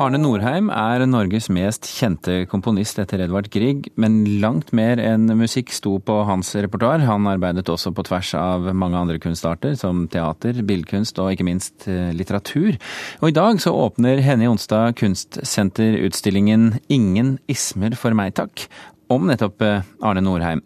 Arne 0.00 0.16
Norheim 0.16 0.70
er 0.72 1.02
Norges 1.04 1.50
mest 1.52 1.84
kjente 1.84 2.46
komponist 2.48 2.96
etter 3.02 3.20
Edvard 3.20 3.50
Grieg, 3.52 3.90
men 4.00 4.22
langt 4.40 4.70
mer 4.72 4.96
enn 4.96 5.28
musikk 5.36 5.68
sto 5.76 5.98
på 6.00 6.14
hans 6.24 6.54
repertoar. 6.56 7.02
Han 7.04 7.28
arbeidet 7.28 7.68
også 7.68 7.92
på 7.92 8.04
tvers 8.08 8.30
av 8.40 8.70
mange 8.72 8.96
andre 8.96 9.20
kunstarter, 9.20 9.74
som 9.76 10.06
teater, 10.12 10.62
billedkunst 10.64 11.20
og 11.20 11.34
ikke 11.34 11.44
minst 11.44 11.84
eh, 11.92 12.08
litteratur. 12.16 12.78
Og 13.20 13.28
i 13.28 13.36
dag 13.36 13.60
så 13.60 13.74
åpner 13.76 14.22
Henny 14.24 14.48
Onsdag 14.48 14.96
Kunstsenter 14.96 15.98
utstillingen 16.06 16.78
Ingen 16.88 17.36
ismer 17.52 17.92
for 17.98 18.16
meg, 18.16 18.32
takk 18.40 18.64
om 19.12 19.28
nettopp 19.28 19.60
eh, 19.66 19.90
Arne 20.00 20.22
Norheim. 20.24 20.64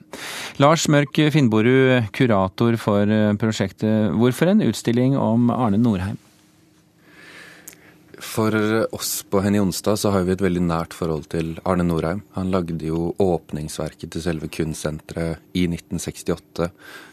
Lars 0.63 0.87
Mørk 0.93 1.19
Finnborud, 1.35 2.13
kurator 2.15 2.79
for 2.79 3.11
eh, 3.11 3.35
prosjektet. 3.43 4.15
Hvorfor 4.15 4.55
en 4.55 4.63
utstilling 4.69 5.19
om 5.19 5.51
Arne 5.51 5.83
Norheim? 5.83 6.23
For 8.17 8.55
oss 8.95 9.23
på 9.29 9.41
Henny 9.45 9.59
Onsdag 9.61 9.99
så 10.01 10.11
har 10.11 10.23
vi 10.25 10.33
et 10.33 10.41
veldig 10.41 10.63
nært 10.65 10.95
forhold 10.97 11.27
til 11.35 11.51
Arne 11.69 11.85
Norheim. 11.85 12.23
Han 12.33 12.49
lagde 12.49 12.79
jo 12.89 13.11
åpningsverket 13.21 14.15
til 14.15 14.25
selve 14.25 14.49
kunstsenteret 14.49 15.43
i 15.53 15.67
1968. 15.69 16.71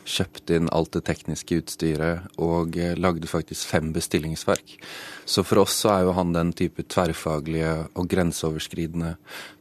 Kjøpte 0.07 0.55
inn 0.55 0.71
alt 0.71 0.95
det 0.95 1.03
tekniske 1.09 1.59
utstyret 1.59 2.39
og 2.39 2.79
eh, 2.79 2.95
lagde 2.95 3.27
faktisk 3.27 3.67
fem 3.67 3.91
bestillingsverk. 3.95 4.77
Så 5.27 5.43
for 5.43 5.66
oss 5.66 5.76
så 5.84 5.91
er 5.98 6.07
jo 6.07 6.16
han 6.16 6.31
den 6.35 6.55
type 6.55 6.88
tverrfaglige 6.88 7.76
og 7.99 8.07
grenseoverskridende 8.15 9.17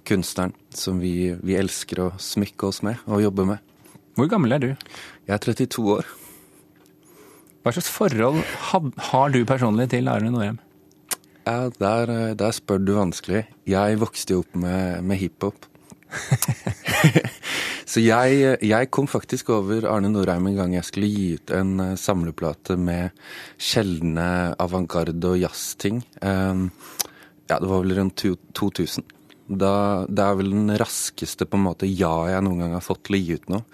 kunstneren 0.06 0.54
som 0.70 1.02
vi, 1.02 1.32
vi 1.42 1.58
elsker 1.58 2.06
å 2.06 2.10
smykke 2.22 2.70
oss 2.70 2.84
med 2.86 3.02
og 3.10 3.26
jobbe 3.26 3.50
med. 3.50 3.70
Hvor 4.14 4.30
gammel 4.30 4.54
er 4.54 4.62
du? 4.62 4.74
Jeg 5.26 5.34
er 5.34 5.42
32 5.42 5.90
år. 5.98 6.18
Hva 7.62 7.74
slags 7.74 7.90
forhold 7.90 8.44
har 9.10 9.34
du 9.34 9.42
personlig 9.48 9.90
til 9.90 10.10
Arne 10.10 10.30
Norheim? 10.30 10.62
Ja, 11.42 11.70
der, 11.74 12.10
eh, 12.10 12.34
der, 12.38 12.50
spør 12.54 12.78
du 12.78 12.94
vanskelig. 12.94 13.46
Jeg 13.66 14.00
vokste 14.00 14.36
jo 14.36 14.42
opp 14.44 14.54
med, 14.54 15.02
med 15.02 15.18
hiphop. 15.18 15.66
så 17.92 18.02
jeg, 18.04 18.58
jeg, 18.60 18.90
kom 18.92 19.08
faktisk 19.08 19.48
over 19.50 19.86
Arne 19.88 20.10
Norheim 20.12 20.46
en 20.50 20.58
gang 20.58 20.74
jeg 20.76 20.84
skulle 20.84 21.08
gi 21.08 21.26
ut 21.38 21.54
en 21.56 21.72
eh, 21.80 21.96
samleplate 21.98 22.76
med 22.76 23.16
sjeldne 23.58 24.54
avantgarde- 24.62 25.32
og 25.32 25.40
jazzting. 25.40 26.02
Um, 26.20 26.68
ja, 27.50 27.58
det 27.58 27.68
var 27.68 27.82
vel 27.82 27.96
rundt 27.98 28.22
2000. 28.54 29.08
Da, 29.52 29.72
det 30.08 30.24
er 30.24 30.36
vel 30.38 30.52
den 30.54 30.72
raskeste 30.80 31.46
på 31.48 31.58
en 31.58 31.66
måte 31.66 31.88
ja 31.88 32.12
jeg 32.30 32.44
noen 32.46 32.62
gang 32.62 32.76
har 32.76 32.84
fått 32.84 33.02
til 33.08 33.18
å 33.18 33.20
gi 33.20 33.38
ut 33.38 33.50
noe. 33.52 33.64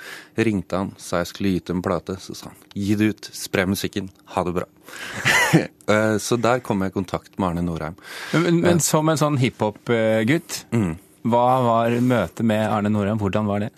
Ringte 0.48 0.80
han, 0.80 0.92
sa 1.00 1.22
jeg 1.22 1.30
skulle 1.32 1.52
gi 1.52 1.62
ut 1.62 1.72
en 1.74 1.84
plate. 1.84 2.18
Så 2.22 2.36
sa 2.38 2.50
han 2.50 2.58
gi 2.74 2.96
det 2.98 3.10
ut, 3.12 3.30
spre 3.36 3.66
musikken, 3.70 4.10
ha 4.34 4.46
det 4.48 4.56
bra. 4.60 4.68
Eh, 5.88 6.18
så 6.20 6.36
der 6.36 6.58
kom 6.60 6.82
jeg 6.84 6.92
i 6.92 6.92
kontakt 6.92 7.38
med 7.40 7.46
Arne 7.46 7.62
Norheim. 7.64 7.94
Men, 8.34 8.58
men 8.60 8.80
som 8.84 9.08
en 9.08 9.16
sånn 9.16 9.38
hiphop-gutt, 9.40 10.58
mm. 10.68 10.90
Hva 11.32 11.46
var 11.64 11.94
møtet 12.04 12.44
med 12.46 12.64
Arne 12.66 12.90
Norheim? 12.92 13.20
Hvordan 13.20 13.48
var 13.48 13.62
det? 13.64 13.70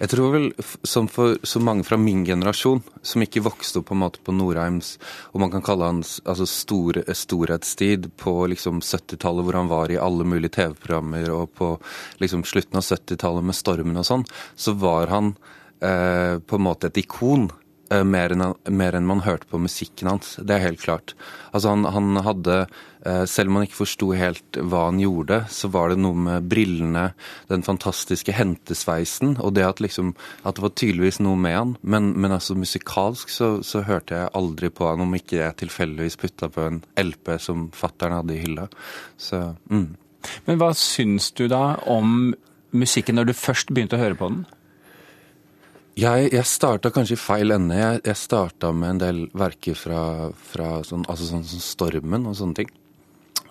Jeg 0.00 0.12
tror 0.12 0.34
vel, 0.34 0.48
som 0.86 1.08
for 1.10 1.38
så 1.46 1.62
mange 1.62 1.86
fra 1.86 1.98
min 2.00 2.24
generasjon, 2.26 2.82
som 3.02 3.24
ikke 3.24 3.44
vokste 3.44 3.80
opp 3.80 3.90
på 3.90 3.96
en 3.96 4.02
måte 4.04 4.22
på 4.24 4.34
Norheims 4.34 4.96
og 5.32 5.40
man 5.42 5.52
kan 5.52 5.64
kalle 5.64 5.88
hans 5.88 6.18
altså 6.28 6.46
store, 6.48 7.04
storhetstid 7.16 8.10
på 8.20 8.34
liksom 8.52 8.80
70-tallet, 8.80 9.46
hvor 9.46 9.58
han 9.58 9.70
var 9.72 9.92
i 9.92 10.00
alle 10.00 10.26
mulige 10.28 10.56
TV-programmer, 10.58 11.30
og 11.32 11.54
på 11.58 11.72
liksom 12.22 12.44
slutten 12.48 12.80
av 12.80 12.86
70-tallet 12.86 13.48
med 13.48 13.58
Stormen 13.58 14.00
og 14.00 14.08
sånn, 14.08 14.26
så 14.56 14.76
var 14.78 15.12
han 15.12 15.34
eh, 15.80 16.38
på 16.38 16.58
en 16.58 16.66
måte 16.66 16.90
et 16.90 17.02
ikon 17.04 17.50
Eh, 17.50 17.61
mer 18.00 18.32
enn, 18.32 18.44
mer 18.72 18.96
enn, 18.96 19.08
man 19.08 19.22
hørte 19.26 19.48
på 19.50 19.60
musikken 19.60 20.08
hans. 20.08 20.36
Det 20.40 20.56
er 20.56 20.64
helt 20.64 20.80
klart. 20.80 21.12
Altså 21.52 21.74
han, 21.74 21.84
han 21.92 22.20
hadde, 22.24 22.56
eh, 23.04 23.24
selv 23.28 23.50
om 23.50 23.58
man 23.58 23.66
ikke 23.66 23.80
forsto 23.82 24.08
helt 24.16 24.58
hva 24.58 24.86
han 24.88 25.00
gjorde, 25.02 25.42
så 25.52 25.68
var 25.74 25.92
det 25.92 26.00
noe 26.00 26.16
med 26.16 26.48
brillene, 26.48 27.10
den 27.52 27.64
fantastiske 27.66 28.34
hentesveisen, 28.36 29.36
og 29.44 29.54
det 29.58 29.66
at, 29.68 29.82
liksom, 29.84 30.14
at 30.42 30.56
det 30.56 30.64
var 30.64 30.74
tydeligvis 30.80 31.20
noe 31.24 31.40
med 31.40 31.58
han. 31.58 31.74
Men, 31.82 32.12
men 32.16 32.36
altså 32.38 32.56
musikalsk 32.58 33.32
så, 33.32 33.50
så, 33.66 33.84
hørte 33.86 34.16
jeg 34.16 34.32
aldri 34.38 34.70
på 34.72 34.88
han 34.88 35.04
om 35.04 35.18
ikke 35.18 35.42
jeg 35.42 35.58
tilfeldigvis 35.64 36.20
putta 36.22 36.48
på 36.52 36.68
en 36.68 36.80
LP 37.00 37.34
som 37.42 37.68
fattern 37.76 38.16
hadde 38.20 38.36
i 38.38 38.40
hylla. 38.44 38.68
Så, 39.20 39.44
mm. 39.68 39.90
Men 40.46 40.58
hva 40.60 40.70
syns 40.78 41.32
du 41.36 41.48
da 41.50 41.76
om 41.90 42.32
musikken 42.72 43.18
når 43.18 43.30
du 43.30 43.36
først 43.36 43.72
begynte 43.74 43.98
å 43.98 44.02
høre 44.02 44.18
på 44.18 44.30
den? 44.32 44.44
Jeg, 45.92 46.30
jeg 46.32 46.48
starta 46.48 46.88
kanskje 46.92 47.18
i 47.18 47.20
feil 47.20 47.52
ende. 47.52 47.76
Jeg, 47.76 48.00
jeg 48.06 48.16
starta 48.16 48.70
med 48.72 48.94
en 48.94 49.00
del 49.02 49.18
verker 49.36 49.76
fra, 49.76 50.30
fra 50.32 50.78
sånn, 50.88 51.04
altså 51.04 51.26
sånn, 51.28 51.44
sånn 51.44 51.64
Stormen 51.64 52.24
og 52.30 52.38
sånne 52.38 52.62
ting. 52.62 52.70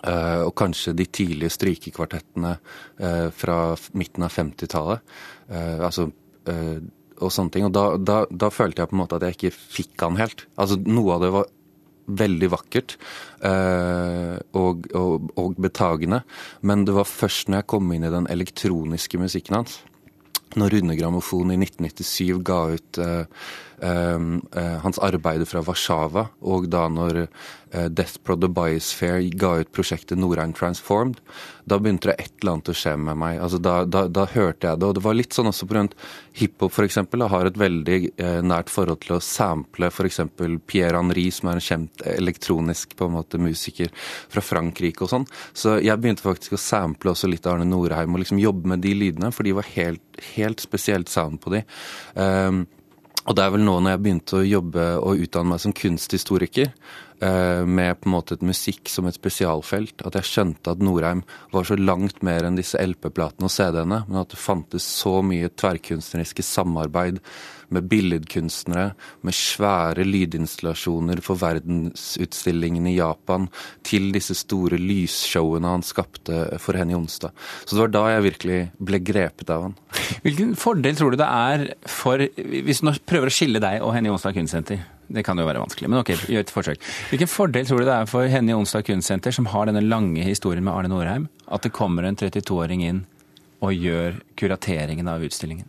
Uh, 0.02 0.48
og 0.48 0.56
kanskje 0.58 0.96
de 0.98 1.06
tidlige 1.06 1.52
strykekvartettene 1.54 2.56
uh, 2.58 3.28
fra 3.38 3.58
midten 3.94 4.26
av 4.26 4.34
50-tallet. 4.34 5.04
Uh, 5.46 5.54
eh, 5.54 5.84
altså, 5.86 6.08
og 7.22 7.30
sånne 7.30 7.54
ting. 7.54 7.68
Og 7.68 7.76
da, 7.76 7.84
da, 8.02 8.18
da, 8.26 8.50
følte 8.50 8.82
jeg 8.82 8.90
på 8.90 8.96
en 8.96 9.02
måte 9.04 9.20
at 9.20 9.28
jeg 9.28 9.38
ikke 9.38 9.54
fikk 9.54 10.02
han 10.02 10.18
helt. 10.18 10.48
Altså, 10.58 10.80
noe 10.82 11.14
av 11.14 11.22
det 11.22 11.30
var 11.36 11.52
veldig 12.12 12.48
vakkert 12.50 12.96
og, 14.58 14.88
og, 14.98 15.28
og 15.38 15.60
betagende. 15.62 16.18
Men 16.66 16.82
det 16.88 16.96
var 16.96 17.06
først 17.06 17.46
når 17.46 17.60
jeg 17.60 17.68
kom 17.70 17.94
inn 17.94 18.08
i 18.08 18.10
den 18.10 18.26
elektroniske 18.34 19.22
musikken 19.22 19.60
hans 19.60 19.78
når 20.58 20.76
Rune 20.76 20.96
Grammofon 20.98 21.52
i 21.54 21.58
1997 21.60 22.42
ga 22.46 22.60
ut 22.76 23.00
uh, 23.02 23.24
hans 23.82 25.00
arbeider 25.02 25.48
fra 25.48 25.62
Warszawa, 25.66 26.28
og 26.46 26.68
da 26.70 26.84
når 26.92 27.24
Death 27.90 28.12
Death 28.12 28.18
Prod 28.24 28.44
Biosphere 28.54 29.30
ga 29.38 29.56
ut 29.62 29.72
prosjektet 29.72 30.18
Norheim 30.18 30.52
Transformed, 30.52 31.20
da 31.64 31.78
begynte 31.78 32.10
det 32.10 32.16
et 32.18 32.32
eller 32.42 32.56
annet 32.56 32.70
å 32.72 32.74
skje 32.76 32.96
med 33.00 33.16
meg. 33.16 33.38
Altså, 33.40 33.60
da, 33.62 33.84
da, 33.84 34.04
da, 34.10 34.26
hørte 34.34 34.68
jeg 34.68 34.80
det. 34.80 34.88
Og 34.88 34.96
det 34.96 35.04
var 35.04 35.16
litt 35.16 35.32
sånn 35.32 35.48
også 35.48 35.68
grunn 35.70 35.88
hiphop 36.36 36.74
f.eks. 36.74 36.98
har 37.32 37.48
et 37.48 37.60
veldig 37.60 37.98
nært 38.44 38.72
forhold 38.72 39.02
til 39.04 39.16
å 39.16 39.22
sample 39.22 39.88
f.eks. 39.92 40.20
Pierre 40.66 40.98
Henri, 40.98 41.28
som 41.32 41.52
er 41.52 41.60
en 41.60 41.66
kjent 41.68 42.04
elektronisk 42.12 42.96
på 42.98 43.08
en 43.08 43.16
måte 43.16 43.40
musiker 43.40 43.92
fra 44.32 44.44
Frankrike 44.44 45.06
og 45.06 45.12
sånn. 45.14 45.26
Så 45.54 45.78
jeg 45.80 46.00
begynte 46.02 46.26
faktisk 46.26 46.58
å 46.58 46.60
sample 46.60 47.14
også 47.14 47.30
litt 47.30 47.48
Arne 47.48 47.68
Norheim 47.68 48.12
og 48.12 48.24
liksom 48.24 48.42
jobbe 48.42 48.74
med 48.74 48.84
de 48.84 48.94
lydene, 48.98 49.32
for 49.32 49.48
de 49.48 49.56
var 49.56 49.70
helt, 49.76 50.04
helt 50.34 50.60
spesielt 50.60 51.12
sound 51.12 51.40
på 51.42 51.56
de. 51.56 51.64
Um, 52.18 52.64
og 53.22 53.38
det 53.38 53.44
er 53.44 53.54
vel 53.54 53.62
nå 53.62 53.76
når 53.78 53.94
jeg 53.94 54.02
begynte 54.02 54.38
å 54.40 54.44
jobbe 54.46 54.84
og 54.98 55.22
utdanne 55.22 55.52
meg 55.52 55.62
som 55.62 55.74
kunsthistoriker, 55.78 56.72
eh, 57.22 57.62
med 57.62 58.00
på 58.00 58.08
en 58.08 58.16
måte 58.16 58.34
et 58.34 58.44
musikk 58.46 58.90
som 58.90 59.06
et 59.06 59.18
spesialfelt, 59.18 60.02
at 60.06 60.18
jeg 60.18 60.30
skjønte 60.30 60.74
at 60.74 60.82
Norheim 60.82 61.22
var 61.54 61.68
så 61.68 61.78
langt 61.78 62.22
mer 62.26 62.48
enn 62.48 62.58
disse 62.58 62.80
LP-platene 62.82 63.46
og 63.46 63.54
CD-ene, 63.54 64.02
men 64.08 64.22
at 64.24 64.34
det 64.34 64.42
fantes 64.42 64.86
så 64.86 65.20
mye 65.26 65.52
tverrkunstneriske 65.54 66.42
samarbeid 66.46 67.22
med 67.72 67.88
billedkunstnere, 67.90 68.92
med 69.26 69.36
svære 69.36 70.06
lydinstallasjoner 70.06 71.22
for 71.24 71.40
verdensutstillingen 71.40 72.86
i 72.90 72.96
Japan, 72.98 73.48
til 73.86 74.10
disse 74.14 74.36
store 74.38 74.80
lysshowene 74.80 75.74
han 75.74 75.86
skapte 75.86 76.44
for 76.62 76.78
Henny 76.78 76.96
Onsdag. 76.98 77.34
Så 77.64 77.76
det 77.76 77.84
var 77.84 77.94
da 77.96 78.06
jeg 78.14 78.26
virkelig 78.28 78.60
ble 78.78 79.02
grepet 79.02 79.52
av 79.52 79.68
han. 79.68 79.76
Hvilken 80.24 80.56
fordel 80.58 80.98
tror 80.98 81.12
du 81.12 81.20
det 81.20 81.28
er 81.28 81.68
for 81.88 82.20
Hvis 82.22 82.82
du 82.82 82.90
prøver 83.08 83.30
å 83.30 83.34
skille 83.34 83.62
deg 83.62 83.82
og 83.84 83.94
Henny 83.96 84.12
Onsdag 84.12 84.36
Kunstsenter 84.36 84.82
det 85.12 85.24
kan 85.26 85.36
jo 85.36 85.44
være 85.44 85.60
vanskelig, 85.60 85.90
men 85.92 86.00
ok, 86.00 86.12
gjør 86.30 86.44
et 86.44 86.52
forsøk. 86.52 86.84
Hvilken 87.10 87.28
fordel 87.28 87.66
tror 87.68 87.82
du 87.82 87.88
det 87.88 87.96
er 87.96 88.08
for 88.08 88.28
Henny 88.32 88.54
Onsdag 88.56 88.86
Kunstsenter, 88.86 89.34
som 89.34 89.50
har 89.52 89.68
denne 89.68 89.82
lange 89.84 90.24
historien 90.24 90.64
med 90.64 90.72
Arne 90.72 90.92
Norheim, 90.92 91.26
at 91.52 91.66
det 91.66 91.74
kommer 91.76 92.06
en 92.08 92.16
32-åring 92.16 92.86
inn 92.86 93.02
og 93.62 93.76
gjør 93.76 94.22
kurateringen 94.40 95.10
av 95.12 95.24
utstillingen? 95.26 95.68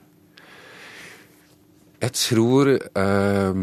Jeg 2.03 2.15
tror 2.19 2.73
eh, 2.75 3.59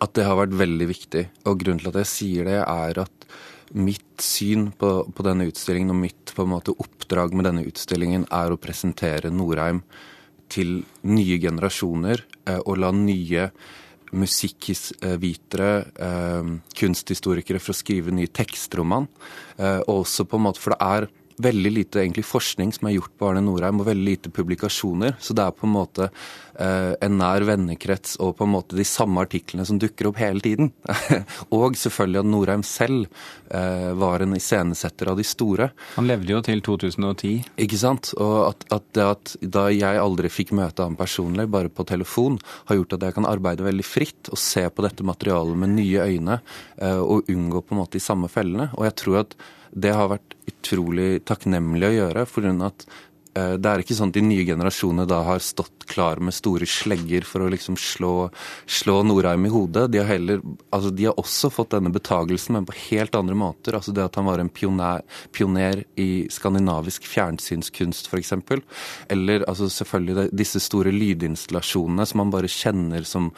at 0.00 0.12
det 0.14 0.26
har 0.26 0.38
vært 0.38 0.54
veldig 0.60 0.86
viktig. 0.90 1.24
Og 1.50 1.58
grunnen 1.58 1.82
til 1.82 1.90
at 1.90 1.98
jeg 2.04 2.10
sier 2.12 2.46
det, 2.46 2.60
er 2.62 3.02
at 3.02 3.26
mitt 3.74 4.22
syn 4.22 4.70
på, 4.78 4.90
på 5.14 5.26
denne 5.26 5.46
utstillingen 5.50 5.94
og 5.94 6.00
mitt 6.02 6.34
måte 6.50 6.74
oppdrag 6.80 7.34
med 7.36 7.46
denne 7.46 7.66
utstillingen 7.66 8.24
er 8.34 8.50
å 8.50 8.58
presentere 8.60 9.30
Norheim 9.34 9.82
til 10.50 10.80
nye 11.06 11.38
generasjoner 11.42 12.24
eh, 12.46 12.58
og 12.64 12.80
la 12.82 12.90
nye 12.94 13.50
musikkvitere, 14.10 15.70
eh, 16.02 16.48
kunsthistorikere 16.80 17.60
for 17.62 17.74
å 17.74 17.78
skrive 17.78 18.14
nye 18.14 18.30
tekster 18.30 18.82
om 18.82 18.96
han. 18.96 19.10
og 19.60 19.94
også 20.00 20.24
på 20.26 20.38
en 20.38 20.46
måte, 20.48 20.58
For 20.62 20.74
det 20.74 20.80
er 20.82 21.06
veldig 21.42 21.72
lite 21.72 22.02
egentlig 22.02 22.26
forskning 22.28 22.72
som 22.76 22.88
er 22.88 22.96
gjort 22.96 23.16
på 23.18 23.30
Arne 23.30 23.42
Norheim, 23.44 23.80
og 23.80 23.88
veldig 23.88 24.06
lite 24.06 24.32
publikasjoner. 24.34 25.16
Så 25.20 25.36
det 25.36 25.44
er 25.44 25.56
på 25.56 25.66
en 25.68 25.74
måte 25.74 26.08
eh, 26.60 26.92
en 27.00 27.16
nær 27.20 27.44
vennekrets 27.48 28.18
og 28.22 28.36
på 28.38 28.46
en 28.46 28.52
måte 28.54 28.78
de 28.78 28.86
samme 28.86 29.22
artiklene 29.24 29.66
som 29.68 29.78
dukker 29.80 30.10
opp 30.10 30.20
hele 30.20 30.42
tiden. 30.44 30.72
og 31.56 31.78
selvfølgelig 31.78 32.22
at 32.22 32.30
Norheim 32.30 32.64
selv 32.66 33.06
eh, 33.48 33.90
var 34.00 34.24
en 34.24 34.36
iscenesetter 34.38 35.12
av 35.12 35.20
de 35.20 35.26
store. 35.26 35.70
Han 35.96 36.08
levde 36.10 36.34
jo 36.34 36.42
til 36.46 36.64
2010. 36.66 37.32
Ikke 37.66 37.80
sant. 37.80 38.12
Og 38.20 38.36
at, 38.50 38.66
at, 38.74 39.02
at 39.04 39.36
da 39.40 39.68
jeg 39.74 40.02
aldri 40.02 40.32
fikk 40.32 40.54
møte 40.56 40.86
ham 40.86 40.98
personlig, 41.00 41.48
bare 41.50 41.72
på 41.72 41.86
telefon, 41.88 42.40
har 42.70 42.80
gjort 42.80 42.98
at 42.98 43.08
jeg 43.08 43.18
kan 43.18 43.28
arbeide 43.28 43.66
veldig 43.66 43.86
fritt 43.86 44.32
og 44.32 44.40
se 44.40 44.66
på 44.68 44.84
dette 44.86 45.06
materialet 45.06 45.58
med 45.60 45.74
nye 45.78 46.10
øyne, 46.10 46.40
eh, 46.80 47.00
og 47.00 47.30
unngå 47.30 47.64
på 47.64 47.76
en 47.76 47.82
måte 47.82 47.98
de 47.98 48.04
samme 48.04 48.30
fellene. 48.30 48.70
Og 48.76 48.86
jeg 48.88 48.98
tror 49.04 49.24
at 49.24 49.40
det 49.72 49.94
har 49.94 50.10
vært 50.10 50.36
utrolig 50.50 51.24
takknemlig 51.28 51.88
å 51.88 51.96
gjøre. 51.96 52.26
For 52.28 52.46
at 52.66 52.86
Eh, 53.38 53.54
det 53.62 53.70
er 53.70 53.82
ikke 53.82 53.94
sånn 53.94 54.10
at 54.10 54.16
de 54.16 54.22
nye 54.26 54.44
generasjonene 54.46 55.06
da 55.08 55.20
har 55.28 55.42
stått 55.44 55.84
klar 55.90 56.18
med 56.22 56.34
store 56.34 56.66
slegger 56.68 57.26
for 57.26 57.44
å 57.44 57.50
liksom 57.52 57.76
slå, 57.78 58.14
slå 58.66 59.00
Norheim 59.06 59.46
i 59.46 59.52
hodet. 59.52 59.86
De 59.92 60.00
har, 60.00 60.08
heller, 60.10 60.42
altså 60.74 60.90
de 60.94 61.06
har 61.06 61.20
også 61.20 61.52
fått 61.54 61.74
denne 61.76 61.92
betagelsen, 61.94 62.56
men 62.58 62.66
på 62.66 62.76
helt 62.88 63.14
andre 63.18 63.38
måter. 63.38 63.78
Altså 63.78 63.94
det 63.94 64.04
at 64.06 64.18
han 64.18 64.26
var 64.26 64.42
en 64.42 64.50
pioner, 64.50 65.06
pioner 65.36 65.84
i 66.00 66.26
skandinavisk 66.32 67.06
fjernsynskunst, 67.10 68.10
f.eks. 68.10 68.34
Eller 69.10 69.46
altså 69.46 69.70
selvfølgelig 69.70 70.30
disse 70.34 70.62
store 70.62 70.94
lydinstallasjonene 70.94 72.06
som 72.06 72.24
man 72.24 72.34
bare 72.34 72.50
kjenner 72.50 73.06
som 73.06 73.30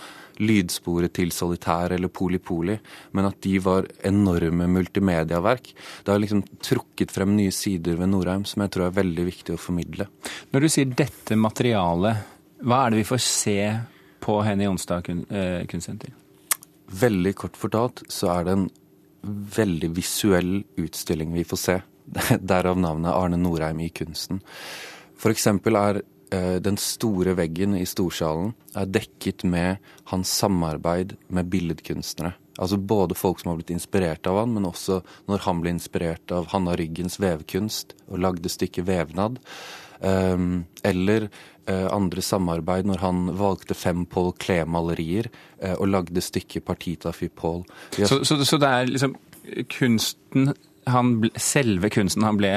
lydsporet 0.43 1.15
til 1.17 1.33
Solitær 1.35 1.95
eller 1.95 2.11
Poli-Poli, 2.13 2.77
men 3.17 3.29
at 3.29 3.39
de 3.45 3.55
var 3.63 3.89
enorme 4.09 4.69
multimediaverk. 4.71 5.73
Det 6.05 6.13
har 6.13 6.21
liksom 6.23 6.43
trukket 6.63 7.15
frem 7.15 7.37
nye 7.39 7.55
sider 7.55 7.99
ved 8.01 8.13
Norheim 8.13 8.45
som 8.49 8.65
jeg 8.65 8.75
tror 8.75 8.89
er 8.89 8.99
veldig 9.01 9.27
viktig 9.31 9.57
å 9.57 9.61
formidle. 9.61 10.09
Når 10.53 10.67
du 10.67 10.71
sier 10.73 10.95
dette 10.99 11.39
materialet, 11.39 12.29
hva 12.63 12.85
er 12.85 12.93
det 12.93 13.03
vi 13.03 13.09
får 13.09 13.25
se 13.25 13.59
på 14.23 14.39
Henny 14.47 14.69
Jonstad 14.69 15.09
eh, 15.11 15.65
kunstsenter? 15.71 16.15
Veldig 16.93 17.35
kort 17.39 17.59
fortalt 17.59 18.05
så 18.13 18.31
er 18.37 18.47
det 18.47 18.57
en 18.59 18.69
veldig 19.57 19.91
visuell 19.97 20.55
utstilling 20.81 21.33
vi 21.35 21.47
får 21.47 21.61
se. 21.61 21.77
Derav 22.53 22.79
navnet 22.79 23.15
Arne 23.15 23.39
Norheim 23.41 23.81
i 23.83 23.91
kunsten. 23.95 24.43
For 25.19 25.35
eksempel 25.35 25.79
er 25.79 26.03
den 26.33 26.79
store 26.81 27.35
veggen 27.37 27.75
i 27.77 27.85
storsalen 27.85 28.55
er 28.79 28.87
dekket 28.89 29.43
med 29.45 29.83
hans 30.09 30.31
samarbeid 30.41 31.13
med 31.29 31.51
billedkunstnere. 31.53 32.33
Altså 32.61 32.77
både 32.77 33.17
folk 33.17 33.41
som 33.41 33.53
har 33.53 33.61
blitt 33.61 33.73
inspirert 33.73 34.27
av 34.29 34.43
han, 34.43 34.53
men 34.53 34.69
også 34.69 35.01
når 35.31 35.45
han 35.47 35.63
ble 35.63 35.73
inspirert 35.73 36.35
av 36.35 36.51
Hanna 36.53 36.75
Ryggens 36.77 37.17
vevkunst 37.23 37.97
og 38.11 38.21
lagde 38.21 38.53
stykket 38.53 38.87
Vevnad. 38.89 39.39
Um, 40.03 40.65
eller 40.85 41.29
uh, 41.71 41.89
andre 41.95 42.23
samarbeid 42.27 42.89
når 42.91 43.05
han 43.05 43.23
valgte 43.39 43.77
fem 43.79 44.03
Paul 44.11 44.33
Klee-malerier 44.43 45.31
uh, 45.63 45.77
og 45.79 45.89
lagde 45.95 46.25
stykket 46.25 46.67
Partita 46.67 47.15
fy 47.15 47.31
Paul. 47.31 47.63
Har... 47.97 48.11
Så, 48.11 48.21
så, 48.27 48.41
så, 48.45 48.59
det 48.61 48.69
er 48.69 48.91
liksom 48.91 49.17
kunsten 49.71 50.53
han, 50.91 51.15
Selve 51.39 51.93
kunsten 51.95 52.27
han 52.27 52.41
ble 52.41 52.53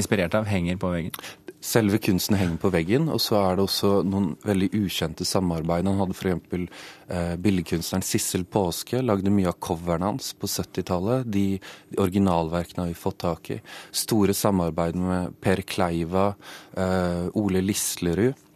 inspirert 0.00 0.34
av, 0.34 0.50
henger 0.50 0.78
på 0.80 0.90
veggen? 0.90 1.16
Selve 1.60 1.98
kunsten 2.00 2.38
henger 2.40 2.56
på 2.56 2.70
veggen, 2.72 3.10
og 3.12 3.20
så 3.20 3.36
er 3.36 3.58
det 3.58 3.66
også 3.66 4.00
noen 4.08 4.30
veldig 4.48 4.70
ukjente 4.78 5.26
samarbeid. 5.28 5.84
Han 5.84 6.00
hadde 6.00 6.16
f.eks. 6.16 6.86
Eh, 7.10 7.34
billedkunstneren 7.36 8.06
Sissel 8.06 8.46
Påske 8.48 9.02
lagde 9.04 9.32
mye 9.34 9.50
av 9.50 9.58
coverne 9.60 10.08
hans 10.08 10.32
på 10.40 10.48
70-tallet. 10.48 11.28
De, 11.28 11.46
de, 11.92 12.00
originalverkene 12.00 12.86
har 12.86 12.94
vi 12.94 12.96
fått 12.96 13.20
tak 13.26 13.52
i. 13.52 13.58
Store 13.92 14.32
samarbeid 14.36 14.96
med 14.96 15.36
Per 15.44 15.60
Kleiva, 15.68 16.30
eh, 16.80 17.26
Ole 17.36 17.60
Lislerud 17.60 18.46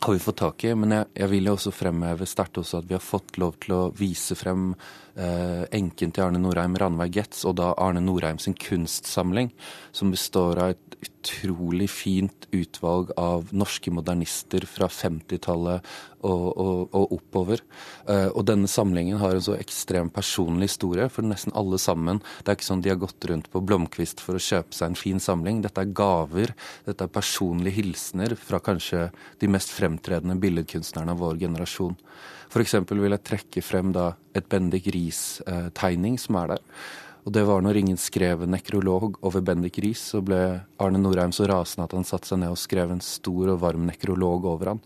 har 0.00 0.12
vi 0.12 0.24
fått 0.24 0.40
tak 0.40 0.64
i. 0.64 0.72
Men 0.74 0.96
jeg, 0.96 1.10
jeg 1.20 1.32
vil 1.32 1.50
jo 1.50 1.56
også 1.58 1.72
fremheve 1.74 2.28
sterkt 2.28 2.60
også 2.60 2.80
at 2.80 2.88
vi 2.88 2.96
har 2.96 3.04
fått 3.04 3.38
lov 3.40 3.58
til 3.60 3.76
å 3.76 3.82
vise 3.96 4.36
frem 4.38 4.70
eh, 4.72 5.64
enken 5.68 6.16
til 6.16 6.26
Arne 6.26 6.40
Norheim, 6.40 6.76
Ranveig 6.80 7.20
Getz, 7.20 7.44
og 7.48 7.58
da 7.60 7.74
Arne 7.76 8.02
Norheim 8.04 8.40
sin 8.42 8.56
kunstsamling, 8.56 9.52
som 9.92 10.12
består 10.14 10.64
av 10.64 10.74
et 10.74 11.12
utrolig 11.24 11.88
fint 11.90 12.46
utvalg 12.52 13.10
av 13.16 13.48
norske 13.56 13.90
modernister 13.94 14.64
fra 14.68 14.88
50-tallet 14.92 15.84
og, 16.24 16.44
og, 16.60 16.94
og, 16.94 17.14
oppover. 17.16 17.62
Uh, 18.08 18.28
og 18.34 18.44
denne 18.48 18.68
samlingen 18.70 19.18
har 19.20 19.36
en 19.36 19.44
så 19.44 19.56
ekstremt 19.56 20.14
personlig 20.14 20.70
historie, 20.72 21.08
for 21.12 21.26
nesten 21.26 21.54
alle 21.56 21.78
sammen 21.80 22.20
Det 22.42 22.52
er 22.52 22.58
ikke 22.58 22.68
sånn 22.68 22.84
de 22.84 22.92
har 22.92 23.00
gått 23.00 23.24
rundt 23.28 23.50
på 23.52 23.62
Blomkvist 23.64 24.22
for 24.24 24.36
å 24.36 24.42
kjøpe 24.42 24.76
seg 24.76 24.92
en 24.92 24.98
fin 24.98 25.20
samling. 25.20 25.62
Dette 25.64 25.84
er 25.84 25.94
gaver, 25.96 26.54
dette 26.86 27.06
er 27.06 27.12
personlige 27.12 27.78
hilsener 27.80 28.36
fra 28.40 28.60
kanskje 28.64 29.08
de 29.40 29.50
mest 29.50 29.72
fremtredende 29.74 30.36
billedkunstnerne 30.40 31.14
av 31.14 31.24
vår 31.24 31.40
generasjon. 31.46 31.96
F.eks. 32.52 32.76
vil 32.90 33.16
jeg 33.16 33.26
trekke 33.26 33.64
frem 33.64 33.94
da 33.94 34.12
et 34.36 34.46
Bendik 34.50 34.86
Riis-tegning 34.92 36.20
uh, 36.20 36.22
som 36.22 36.38
er 36.42 36.54
der. 36.54 36.68
Og 37.24 37.32
det 37.32 37.44
var 37.48 37.62
når 37.64 37.78
ingen 37.80 37.98
skrev 38.00 38.42
en 38.44 38.52
nekrolog 38.52 39.16
over 39.24 39.44
Bendik 39.44 39.78
Riis, 39.80 40.02
så 40.12 40.20
ble 40.24 40.38
Arne 40.82 41.00
Norheim 41.00 41.32
så 41.32 41.46
rasende 41.48 41.86
at 41.86 41.94
han 41.96 42.04
satte 42.04 42.28
seg 42.28 42.42
ned 42.42 42.52
og 42.52 42.60
skrev 42.60 42.92
en 42.92 43.00
stor 43.04 43.54
og 43.54 43.62
varm 43.62 43.86
nekrolog 43.88 44.44
over 44.50 44.74
han. 44.74 44.82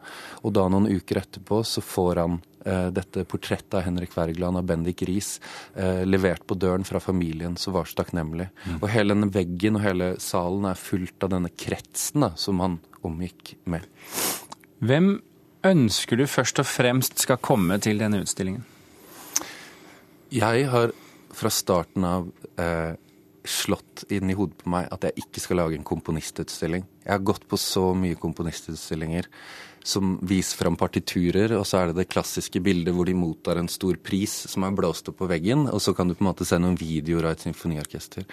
Og 0.47 0.55
da 0.55 0.69
noen 0.71 0.87
uker 0.87 1.19
etterpå 1.19 1.65
så 1.67 1.83
får 1.83 2.21
han 2.23 2.37
eh, 2.63 2.89
dette 2.95 3.25
portrettet 3.27 3.75
av 3.81 3.83
Henrik 3.89 4.15
Wergeland 4.15 4.61
av 4.61 4.69
Bendik 4.71 5.03
Riis 5.09 5.41
eh, 5.75 6.05
levert 6.07 6.47
på 6.47 6.55
døren 6.55 6.87
fra 6.87 7.03
familien, 7.03 7.59
som 7.59 7.75
var 7.75 7.91
så 7.91 7.99
takknemlig. 8.05 8.47
Mm. 8.69 8.79
Og 8.79 8.87
hele 8.95 9.17
denne 9.17 9.33
veggen 9.35 9.81
og 9.81 9.87
hele 9.89 10.13
salen 10.23 10.71
er 10.71 10.79
fullt 10.79 11.27
av 11.27 11.35
denne 11.35 11.51
kretsen 11.51 12.29
da, 12.29 12.31
som 12.39 12.63
han 12.63 12.79
omgikk 13.03 13.57
med. 13.67 13.83
Hvem 14.79 15.17
ønsker 15.67 16.23
du 16.23 16.29
først 16.31 16.63
og 16.63 16.71
fremst 16.71 17.19
skal 17.19 17.43
komme 17.43 17.83
til 17.83 17.99
denne 17.99 18.23
utstillingen? 18.23 18.63
Jeg 20.31 20.67
har 20.71 20.93
fra 21.35 21.51
starten 21.53 22.07
av 22.09 22.29
eh, 22.61 22.95
slått 23.49 24.05
inn 24.13 24.31
i 24.31 24.37
hodet 24.37 24.59
på 24.63 24.73
meg 24.73 24.91
at 24.93 25.07
jeg 25.09 25.25
ikke 25.25 25.43
skal 25.43 25.63
lage 25.63 25.79
en 25.79 25.87
komponistutstilling. 25.87 26.85
Jeg 27.05 27.15
har 27.15 27.25
gått 27.25 27.47
på 27.49 27.59
så 27.61 27.91
mye 27.97 28.19
komponistutstillinger 28.21 29.29
som 29.89 30.19
viser 30.27 30.59
fram 30.61 30.77
partiturer, 30.77 31.55
og 31.57 31.65
så 31.69 31.81
er 31.81 31.91
det 31.91 32.03
det 32.03 32.11
klassiske 32.13 32.61
bildet 32.65 32.93
hvor 32.93 33.09
de 33.09 33.17
mottar 33.17 33.61
en 33.61 33.71
stor 33.73 33.97
pris 34.05 34.35
som 34.51 34.67
er 34.67 34.77
blåst 34.77 35.09
opp 35.09 35.21
på 35.23 35.31
veggen, 35.31 35.65
og 35.71 35.81
så 35.81 35.95
kan 35.97 36.11
du 36.11 36.17
på 36.17 36.25
en 36.25 36.31
måte 36.33 36.49
se 36.49 36.59
noen 36.61 36.77
videoer 36.79 37.31
av 37.31 37.37
et 37.37 37.47
symfoniorkester. 37.47 38.27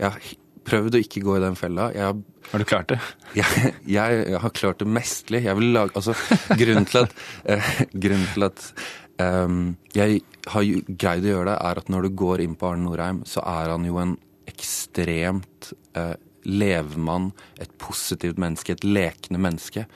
Jeg 0.00 0.08
har 0.16 0.34
prøvd 0.66 0.98
å 0.98 1.02
ikke 1.04 1.22
gå 1.22 1.36
i 1.38 1.44
den 1.44 1.56
fella. 1.58 1.90
Har, 1.94 2.18
har 2.50 2.62
du 2.62 2.66
klart 2.66 2.90
det? 2.90 2.98
Jeg, 3.38 3.72
jeg, 3.96 4.22
jeg, 4.32 4.40
har 4.42 4.54
klart 4.56 4.82
det. 4.82 5.42
Jeg 5.44 5.58
vil 5.60 5.72
lage 5.76 5.94
Altså, 5.94 6.16
grunnen 6.58 6.88
til 6.90 7.04
at, 7.04 7.18
eh, 7.44 7.74
grunnen 7.94 8.26
til 8.34 8.48
at 8.48 8.64
jeg 9.16 10.20
har 10.52 10.68
greid 10.88 11.26
å 11.26 11.32
gjøre 11.32 11.50
det, 11.50 11.56
er 11.56 11.80
at 11.80 11.90
når 11.92 12.06
du 12.06 12.16
går 12.20 12.44
inn 12.44 12.56
på 12.58 12.68
Arne 12.68 12.84
Norheim, 12.84 13.22
så 13.28 13.42
er 13.48 13.72
han 13.72 13.86
jo 13.88 13.98
en 14.02 14.14
ekstremt 14.46 15.72
uh, 15.96 16.14
levemann, 16.46 17.32
et 17.58 17.72
positivt 17.82 18.38
menneske, 18.38 18.76
et 18.76 18.86
lekende 18.86 19.40
menneske. 19.42 19.86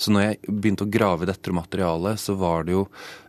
Så 0.00 0.12
når 0.12 0.26
jeg 0.26 0.40
begynte 0.48 0.86
å 0.88 0.92
grave 0.92 1.26
i 1.26 1.30
dette 1.30 1.54
materialet, 1.54 2.20
så 2.20 2.36
var 2.40 2.68
det 2.68 2.78
jo 2.78 2.86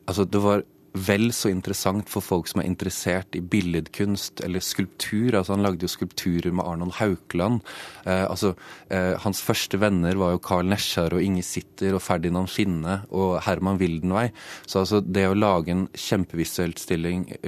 Altså, 0.09 0.25
det 0.25 0.39
var 0.43 0.63
vel 0.93 1.31
så 1.31 1.49
interessant 1.51 2.09
for 2.11 2.23
folk 2.23 2.49
som 2.51 2.61
er 2.61 2.67
interessert 2.67 3.35
i 3.37 3.41
billedkunst 3.41 4.41
eller 4.43 4.63
skulptur. 4.63 5.35
Altså, 5.37 5.55
han 5.55 5.63
lagde 5.63 5.85
jo 5.85 5.91
skulpturer 5.91 6.51
med 6.51 6.67
Arnold 6.67 6.97
Haukeland. 6.99 7.61
Eh, 8.05 8.25
altså, 8.25 8.53
eh, 8.89 9.15
hans 9.23 9.41
første 9.41 9.79
venner 9.79 10.19
var 10.19 10.35
jo 10.35 10.43
Carl 10.43 10.67
Nesjar 10.67 11.15
og 11.15 11.23
Inge 11.23 11.45
Sitter 11.47 11.95
og 11.95 12.03
Ferdinand 12.03 12.51
Skinne 12.51 13.01
og 13.09 13.39
Herman 13.45 13.79
Wildenvey. 13.79 14.33
Så 14.65 14.83
altså, 14.83 15.01
det 15.01 15.29
å 15.29 15.37
lage 15.37 15.71
en 15.71 15.87
kjempevisuell 15.95 16.75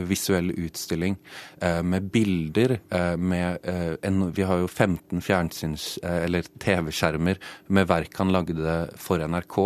visuell 0.07 0.53
utstilling 0.55 1.17
eh, 1.61 1.81
med 1.83 2.09
bilder 2.13 2.77
eh, 2.79 3.15
med 3.17 3.59
eh, 3.67 3.95
en, 4.07 4.29
Vi 4.33 4.47
har 4.47 4.63
jo 4.63 4.71
15 4.71 5.21
fjernsyns- 5.21 5.97
eh, 6.03 6.23
eller 6.25 6.47
TV-skjermer 6.63 7.39
med 7.67 7.87
verk 7.91 8.17
han 8.17 8.31
lagde 8.31 8.73
for 8.99 9.19
NRK, 9.19 9.57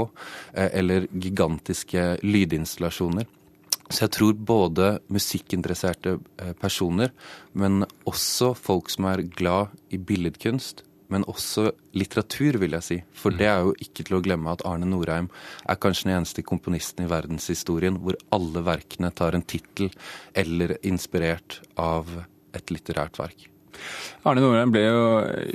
eller 0.54 1.08
gigantiske 1.14 2.18
lydinstallasjoner. 2.24 3.28
Så 3.88 4.04
jeg 4.04 4.14
tror 4.18 4.34
både 4.50 4.98
musikkinteresserte 5.14 6.18
eh, 6.44 6.54
personer, 6.60 7.14
men 7.56 7.86
også 8.10 8.52
folk 8.58 8.92
som 8.92 9.08
er 9.08 9.24
glad 9.38 9.74
i 9.96 10.00
billedkunst, 10.00 10.84
men 11.08 11.24
også 11.32 11.70
litteratur, 11.96 12.58
vil 12.60 12.76
jeg 12.76 12.84
si. 12.84 12.98
For 13.16 13.32
det 13.32 13.48
er 13.48 13.64
jo 13.64 13.76
ikke 13.84 14.04
til 14.08 14.18
å 14.18 14.24
glemme 14.24 14.52
at 14.52 14.66
Arne 14.68 14.90
Norheim 14.90 15.30
er 15.64 15.80
kanskje 15.80 16.10
den 16.10 16.18
eneste 16.18 16.44
komponisten 16.44 17.06
i 17.06 17.12
verdenshistorien 17.12 18.00
hvor 18.04 18.20
alle 18.36 18.64
verkene 18.68 19.14
tar 19.16 19.38
en 19.38 19.46
tittel 19.48 19.88
eller 20.36 20.76
inspirert 20.88 21.62
av 21.80 22.12
et 22.58 22.76
litterært 22.76 23.22
verk. 23.22 23.48
Arne 24.28 24.44
Norheim 24.44 24.74
ble 24.74 24.84
jo 24.84 25.08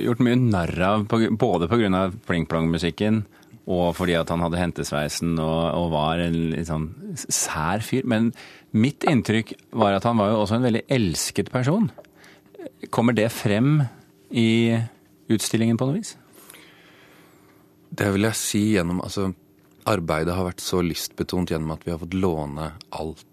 gjort 0.07 0.25
mye 0.25 0.39
narr 0.41 0.83
av 0.87 1.05
både 1.11 1.69
pga. 1.69 2.07
pling-plong-musikken 2.25 3.23
og 3.63 3.93
fordi 3.95 4.15
at 4.19 4.31
han 4.33 4.41
hadde 4.43 4.59
hentesveisen 4.59 5.37
og, 5.39 5.59
og 5.77 5.91
var 5.93 6.19
en 6.19 6.39
litt 6.51 6.67
sånn 6.67 6.89
sær 7.15 7.83
fyr. 7.85 8.03
Men 8.09 8.31
mitt 8.75 9.05
inntrykk 9.07 9.53
var 9.79 9.95
at 9.95 10.07
han 10.07 10.19
var 10.19 10.33
jo 10.33 10.41
også 10.41 10.57
en 10.57 10.67
veldig 10.67 10.83
elsket 10.91 11.51
person. 11.53 11.87
Kommer 12.91 13.15
det 13.15 13.29
frem 13.31 13.77
i 14.35 14.75
utstillingen 15.31 15.79
på 15.79 15.87
noe 15.87 16.01
vis? 16.01 16.15
Det 17.93 18.09
vil 18.15 18.27
jeg 18.27 18.39
si 18.39 18.63
gjennom 18.73 19.03
Altså, 19.05 19.29
arbeidet 19.89 20.35
har 20.35 20.47
vært 20.47 20.63
så 20.63 20.81
lystbetont 20.83 21.51
gjennom 21.53 21.75
at 21.75 21.85
vi 21.85 21.93
har 21.93 22.01
fått 22.01 22.17
låne 22.17 22.69
alt. 22.99 23.23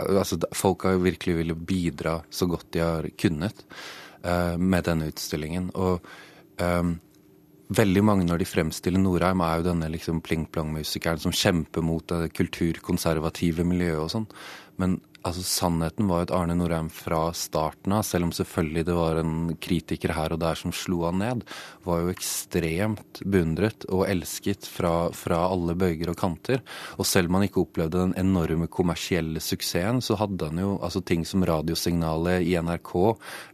Altså, 0.00 0.40
folk 0.56 0.86
har 0.86 0.96
jo 0.96 1.06
virkelig 1.06 1.38
villet 1.38 1.64
bidra 1.68 2.18
så 2.30 2.48
godt 2.50 2.70
de 2.74 2.82
har 2.82 3.08
kunnet 3.18 3.64
uh, 4.26 4.58
med 4.58 4.86
denne 4.90 5.10
utstillingen. 5.12 5.70
Og 5.78 6.02
um, 6.58 6.96
Veldig 7.70 8.02
mange 8.04 8.26
når 8.26 8.42
de 8.42 8.48
fremstiller 8.48 9.00
Norheim, 9.00 9.40
er 9.44 9.60
jo 9.60 9.68
denne 9.70 9.88
liksom 9.92 10.20
pling-plong-musikeren 10.24 11.22
som 11.22 11.32
kjemper 11.32 11.84
mot 11.86 12.04
det 12.10 12.32
kulturkonservative 12.36 13.64
miljøet 13.64 14.02
og 14.02 14.10
sånn. 14.12 14.28
Men 14.82 14.98
Altså, 15.22 15.42
Sannheten 15.46 16.08
var 16.10 16.22
jo 16.22 16.26
at 16.26 16.34
Arne 16.34 16.56
Norheim 16.58 16.88
fra 16.92 17.28
starten 17.36 17.94
av, 17.94 18.02
selv 18.06 18.26
om 18.26 18.32
selvfølgelig 18.34 18.84
det 18.88 18.96
var 18.96 19.20
en 19.20 19.54
kritiker 19.62 20.14
her 20.16 20.34
og 20.34 20.40
der 20.42 20.58
som 20.58 20.74
slo 20.74 21.04
han 21.06 21.20
ned, 21.22 21.44
var 21.86 22.02
jo 22.02 22.12
ekstremt 22.12 23.22
beundret 23.22 23.86
og 23.88 24.04
elsket 24.10 24.66
fra, 24.66 25.12
fra 25.14 25.44
alle 25.46 25.76
bøyger 25.78 26.12
og 26.12 26.18
kanter. 26.18 26.62
Og 26.98 27.06
selv 27.08 27.30
om 27.30 27.38
han 27.38 27.46
ikke 27.46 27.62
opplevde 27.62 28.02
den 28.02 28.16
enorme 28.18 28.66
kommersielle 28.72 29.42
suksessen, 29.42 30.02
så 30.02 30.18
hadde 30.20 30.50
han 30.50 30.62
jo 30.62 30.76
altså 30.82 31.04
ting 31.06 31.26
som 31.28 31.46
radiosignalet 31.46 32.46
i 32.48 32.56
NRK, 32.58 32.94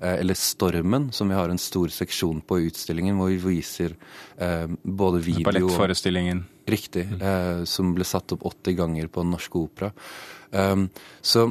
eh, 0.01 0.19
eller 0.19 0.39
Stormen, 0.39 1.11
som 1.13 1.29
vi 1.29 1.37
har 1.39 1.53
en 1.53 1.61
stor 1.61 1.93
seksjon 1.93 2.41
på 2.49 2.63
i 2.63 2.71
utstillingen, 2.73 3.21
hvor 3.21 3.33
vi 3.33 3.59
viser 3.59 3.97
eh, 4.37 4.69
både 4.83 5.25
video 5.25 5.49
Ballettforestillingen. 5.51 6.47
Riktig. 6.69 7.07
Eh, 7.23 7.63
som 7.65 7.95
ble 7.97 8.05
satt 8.07 8.35
opp 8.37 8.45
80 8.47 8.77
ganger 8.79 9.09
på 9.09 9.25
Den 9.25 9.33
norske 9.33 9.61
opera. 9.61 9.93
Um, 10.51 10.89
så 11.21 11.49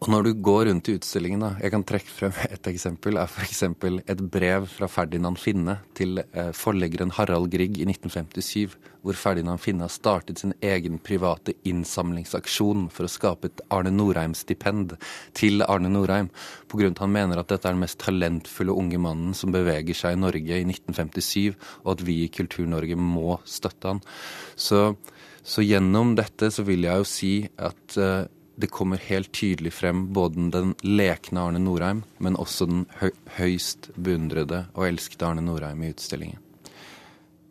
og 0.00 0.08
når 0.08 0.24
du 0.24 0.30
går 0.40 0.62
rundt 0.70 0.88
i 0.88 0.94
utstillingen, 0.96 1.42
da, 1.44 1.50
jeg 1.60 1.74
kan 1.74 1.82
trekke 1.84 2.08
frem 2.08 2.36
et 2.54 2.68
eksempel, 2.70 3.18
er 3.20 3.28
f.eks. 3.28 3.66
et 3.68 4.22
brev 4.32 4.64
fra 4.72 4.88
Ferdinand 4.88 5.36
Finne 5.40 5.76
til 5.96 6.22
eh, 6.22 6.54
forleggeren 6.56 7.12
Harald 7.18 7.50
Grieg 7.52 7.76
i 7.76 7.84
1957, 7.84 8.78
hvor 9.04 9.18
Ferdinand 9.20 9.60
Finne 9.60 9.84
har 9.84 9.92
startet 9.92 10.40
sin 10.40 10.54
egen 10.64 10.96
private 11.04 11.52
innsamlingsaksjon 11.68 12.88
for 12.94 13.04
å 13.04 13.12
skape 13.12 13.50
et 13.50 13.62
Arne 13.68 13.92
Norheim-stipend 13.92 14.96
til 15.36 15.60
Arne 15.68 15.92
Norheim, 15.92 16.32
på 16.68 16.80
grunn 16.80 16.96
av 16.96 17.02
at 17.02 17.04
han 17.04 17.14
mener 17.18 17.44
at 17.44 17.52
dette 17.52 17.68
er 17.68 17.76
den 17.76 17.84
mest 17.84 18.00
talentfulle 18.00 18.72
unge 18.72 19.04
mannen 19.04 19.36
som 19.36 19.52
beveger 19.52 20.00
seg 20.00 20.16
i 20.16 20.22
Norge 20.24 20.64
i 20.64 20.64
1957, 20.64 21.60
og 21.84 21.94
at 21.98 22.08
vi 22.08 22.22
i 22.24 22.32
Kultur-Norge 22.32 22.96
må 22.96 23.36
støtte 23.44 23.92
han. 23.92 24.04
Så, 24.56 24.94
så, 25.44 25.60
gjennom 25.60 26.16
dette 26.16 26.48
så 26.48 26.64
vil 26.64 26.88
jeg 26.88 27.04
jo 27.04 27.08
si 27.08 27.34
at 27.60 28.00
uh, 28.00 28.24
det 28.60 28.70
kommer 28.72 29.00
helt 29.08 29.32
tydelig 29.32 29.72
frem 29.72 30.06
både 30.14 30.50
den 30.54 30.74
lekne 30.84 31.46
Arne 31.46 31.62
Norheim, 31.62 32.04
men 32.18 32.38
også 32.40 32.68
den 32.68 32.86
høyst 33.38 33.90
beundrede 33.96 34.66
og 34.74 34.88
elskede 34.90 35.28
Arne 35.28 35.44
Norheim 35.44 35.82
i 35.84 35.92
utstillingen. 35.94 36.40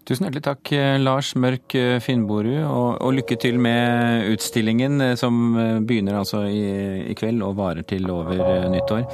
Tusen 0.10 0.26
hjertelig 0.26 0.46
takk, 0.48 0.72
eh, 0.74 0.96
Lars 0.98 1.36
Mørk 1.38 1.76
eh, 1.78 2.00
Finnborud, 2.02 2.64
og, 2.66 2.96
og, 2.98 3.12
lykke 3.14 3.38
til 3.38 3.60
med 3.62 4.26
utstillingen, 4.34 4.98
eh, 5.06 5.16
som 5.20 5.54
begynner 5.86 6.18
altså 6.24 6.48
i, 6.50 6.64
i 7.12 7.18
kveld 7.18 7.46
og 7.46 7.60
varer 7.62 7.86
til 7.86 8.10
over 8.10 8.66
nyttår. 8.74 9.06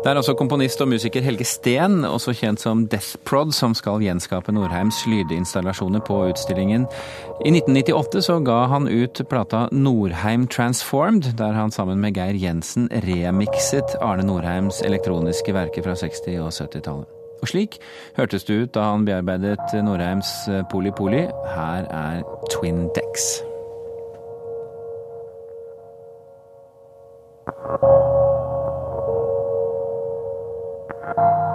Det 0.00 0.08
er 0.08 0.16
altså 0.16 0.32
komponist 0.32 0.80
og 0.80 0.88
musiker 0.88 1.20
Helge 1.20 1.44
Steen, 1.44 2.06
også 2.08 2.32
kjent 2.32 2.62
som 2.62 2.86
Deathprod, 2.88 3.50
som 3.52 3.74
skal 3.76 4.00
gjenskape 4.00 4.52
Norheims 4.56 5.02
lydinstallasjoner 5.04 6.00
på 6.06 6.22
utstillingen. 6.30 6.86
I 7.44 7.52
1998 7.52 8.22
så 8.24 8.38
ga 8.40 8.62
han 8.72 8.88
ut 8.88 9.20
plata 9.28 9.66
Norheim 9.76 10.46
Transformed, 10.48 11.34
der 11.36 11.52
han 11.52 11.70
sammen 11.70 12.00
med 12.00 12.16
Geir 12.16 12.40
Jensen 12.40 12.88
remikset 13.04 13.92
Arne 14.00 14.24
Norheims 14.24 14.80
elektroniske 14.88 15.52
verker 15.52 15.84
fra 15.84 15.92
60- 15.92 16.40
og 16.40 16.48
70-tallet. 16.48 17.12
Og 17.44 17.52
slik 17.52 17.76
hørtes 18.16 18.48
det 18.48 18.56
ut 18.56 18.74
da 18.76 18.88
han 18.94 19.04
bearbeidet 19.04 19.76
Norheims 19.84 20.32
Poli 20.72 20.96
Poli. 20.96 21.26
Her 21.52 21.84
er 21.92 22.24
Twin 22.48 22.88
Decks. 22.96 23.34
you. 31.20 31.49